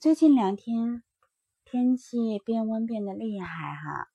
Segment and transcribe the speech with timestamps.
[0.00, 1.02] 最近两天
[1.66, 4.08] 天气变温变得厉害哈，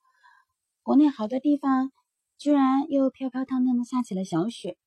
[0.81, 1.91] 国内好多地方
[2.39, 4.79] 居然又飘飘荡荡的下起了小雪，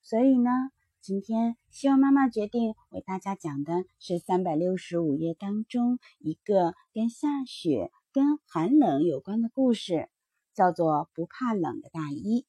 [0.00, 0.52] 所以呢，
[1.00, 10.08] 今天希望妈妈决定为大家讲的是三百六十五页当中一个跟下雪、跟寒冷有关的故事，
[10.54, 12.42] 叫做《不怕冷的大衣》。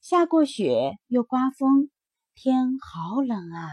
[0.00, 1.90] 下过雪又刮风，
[2.34, 3.68] 天好冷啊！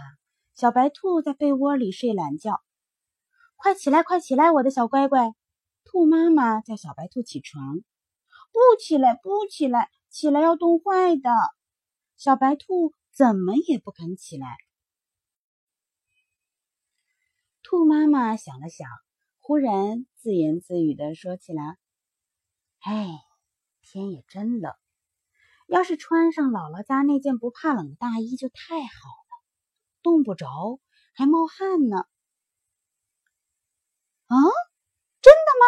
[0.55, 2.61] 小白兔在被窝里睡懒觉，
[3.55, 5.33] 快起来，快起来，我的小乖乖！
[5.83, 7.79] 兔妈妈叫小白兔起床，
[8.51, 11.31] 不起来，不起来，起来要冻坏的。
[12.17, 14.47] 小白兔怎么也不肯起来。
[17.63, 18.87] 兔妈妈想了想，
[19.39, 21.77] 忽然自言自语的说起来
[22.85, 23.07] ：“哎，
[23.81, 24.71] 天也真冷，
[25.67, 29.22] 要是穿上姥姥家那件不怕冷的大衣就太好了。”
[30.03, 30.79] 冻不着，
[31.15, 32.05] 还冒汗呢。
[34.27, 34.35] 啊，
[35.21, 35.65] 真的吗？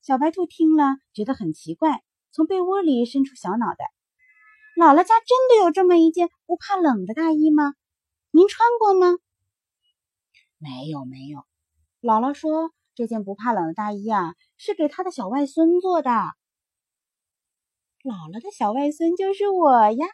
[0.00, 3.92] 小白兔听了觉得很奇怪，从被窝里伸出小脑袋。
[4.76, 7.74] 姥姥家真的有这么一件不怕冷的大衣吗？
[8.30, 9.18] 您穿过吗？
[10.58, 11.44] 没有，没有。
[12.00, 16.10] 姥姥说这件不怕冷的大衣啊，是给她的小外孙做的。
[16.10, 16.32] 姥
[18.32, 20.06] 姥的小外孙就是我呀，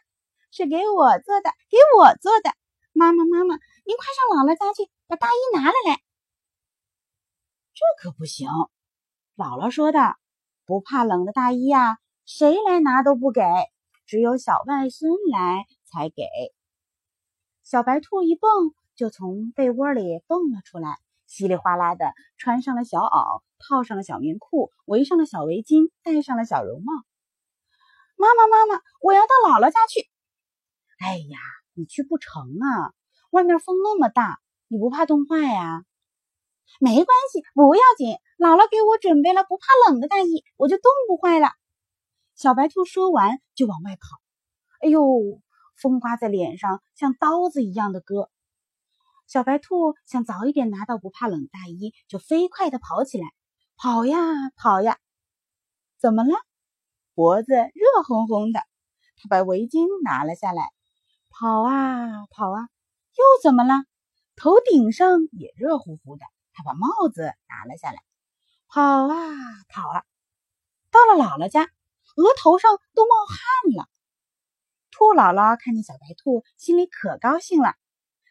[0.51, 2.51] 是给我做的，给我做的。
[2.97, 5.99] 妈妈，妈妈，您快上姥姥家去把大衣拿了来。
[7.73, 8.47] 这可不行，
[9.35, 10.15] 姥姥说的，
[10.65, 13.41] 不怕冷的大衣呀，谁来拿都不给，
[14.05, 16.23] 只有小外孙来才给。
[17.63, 26.93] 小白兔一蹦就从被窝里蹦了出来，稀里哗啦的穿上了小袄，套上了小棉裤，围上了小围巾，戴上了小绒帽。
[28.15, 30.09] 妈妈，妈妈，我要到姥姥家去。
[30.99, 31.37] 哎呀！
[31.75, 32.93] 你去不成啊！
[33.31, 35.83] 外面风那么大，你不怕冻坏呀？
[36.79, 38.17] 没关系，不要紧。
[38.37, 41.49] 姥姥给我准备了不怕冷的大衣，我就冻不坏了。
[42.35, 44.01] 小白兔说完就往外跑。
[44.81, 45.41] 哎呦，
[45.75, 48.29] 风刮在脸上像刀子一样的割。
[49.27, 53.27] 小白兔想早一点拿到不怕冷大衣，就飞快地跑起来，
[53.75, 54.17] 跑呀
[54.55, 54.97] 跑呀。
[55.97, 56.37] 怎么了？
[57.13, 58.61] 脖子热烘烘的。
[59.17, 60.69] 他把围巾拿了下来。
[61.37, 62.69] 跑啊跑啊，
[63.11, 63.83] 又怎么了？
[64.37, 66.25] 头顶上也热乎乎的。
[66.53, 68.01] 他把帽子拿了下来，
[68.69, 69.17] 跑啊
[69.67, 70.05] 跑啊，
[70.91, 71.63] 到了姥姥家，
[72.15, 73.89] 额头上都冒汗了。
[74.91, 77.73] 兔姥姥看见小白兔，心里可高兴了，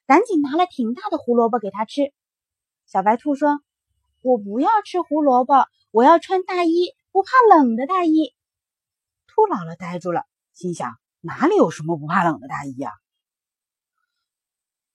[0.07, 2.11] 赶紧拿了挺大的胡萝卜给他吃。
[2.87, 3.61] 小白兔说
[4.25, 8.35] ：“我不要吃胡萝卜，我要穿大衣，不怕冷的大衣。”
[9.29, 11.04] 兔姥姥呆住了，心想。
[11.27, 12.93] 哪里有什么不怕冷的大衣呀？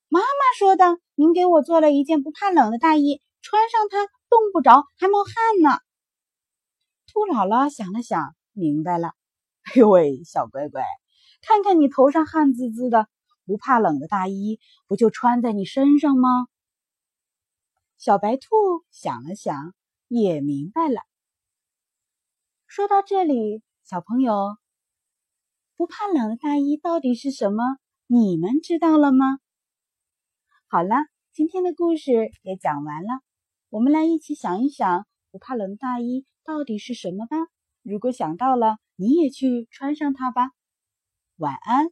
[0.09, 0.25] 妈妈
[0.59, 5.79] 说的，您给我做了一件不怕冷的大衣，穿上它冻不着，还冒汗呢。
[7.07, 9.13] 兔姥姥想了想，明白了。
[9.63, 10.83] 哎呦喂，小乖乖，
[11.41, 13.07] 看看你头上汗滋滋的，
[13.45, 16.29] 不怕冷的大衣不就穿在你身上吗？
[17.97, 18.45] 小白兔
[18.91, 19.73] 想了想，
[20.07, 21.01] 也明白了。
[22.67, 24.57] 说到这里，小朋友。
[25.79, 27.63] 不怕冷的大衣到底是什么？
[28.05, 29.39] 你们知道了吗？
[30.67, 33.21] 好了，今天的故事也讲完了，
[33.69, 37.37] 我们来一起想一想，不怕冷的大衣到底是什么吧。
[37.81, 40.51] 如果想到了，你也去穿上它吧。
[41.37, 41.85] 晚安。